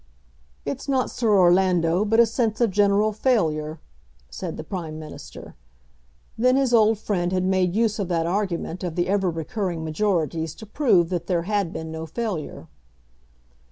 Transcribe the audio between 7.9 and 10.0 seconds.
of that argument of the ever recurring